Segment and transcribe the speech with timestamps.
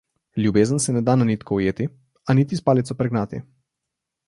[0.43, 1.87] Ljubezen se ne da na nitko ujeti,
[2.25, 3.45] a niti s palico pregnati.